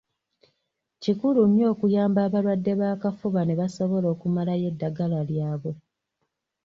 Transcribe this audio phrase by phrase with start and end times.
[1.03, 5.71] Kikulu nnyo okuyamba abalwadde b’akafuba ne basobola okumalayo eddagala lyabwe.